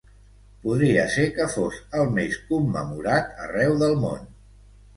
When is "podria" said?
0.61-1.03